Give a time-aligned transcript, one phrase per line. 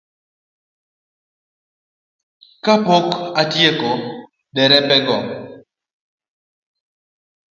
[2.63, 3.07] Kapok
[3.41, 3.89] atieko,
[4.55, 5.17] derepego